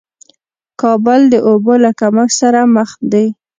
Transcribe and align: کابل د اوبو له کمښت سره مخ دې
کابل 0.81 1.21
د 1.33 1.35
اوبو 1.49 1.73
له 1.83 1.91
کمښت 1.99 2.35
سره 2.41 2.59
مخ 2.75 2.89
دې 3.11 3.25